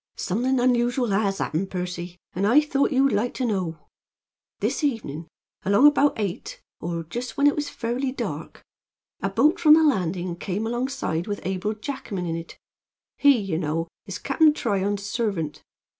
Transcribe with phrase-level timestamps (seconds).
[0.17, 3.77] "Something unusual has happened, Percy, and I thought you'd like to know.
[4.59, 5.27] This evenin',
[5.63, 8.63] along about eight, or just when it was fairly dark,
[9.21, 12.57] a boat from the landing came alongside with Abel Jackman in it.
[13.19, 15.61] He, ye know, is Cap'n Tryon's servant.